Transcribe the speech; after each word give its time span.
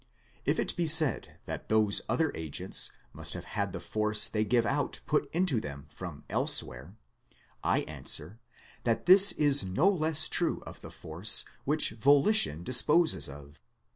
If 0.45 0.57
it 0.57 0.75
be 0.75 0.87
said 0.87 1.37
that 1.45 1.69
those 1.69 2.01
other 2.09 2.31
agents 2.33 2.89
must 3.13 3.35
have 3.35 3.45
had 3.45 3.71
the 3.71 3.79
force 3.79 4.27
they 4.27 4.43
give 4.43 4.65
out 4.65 4.99
put 5.05 5.29
into 5.31 5.61
them 5.61 5.85
from 5.89 6.23
elsewhere, 6.27 6.95
I 7.63 7.81
answer, 7.81 8.39
that 8.83 9.05
this 9.05 9.31
is 9.31 9.63
no 9.63 9.87
less 9.87 10.27
true 10.27 10.63
of 10.65 10.81
the 10.81 10.89
force 10.89 11.45
which 11.65 11.91
volition 11.91 12.63
disposes 12.63 13.29
of. 13.29 13.61